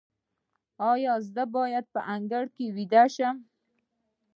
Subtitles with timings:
[0.91, 3.37] ایا زه باید په انګړ کې ویده شم؟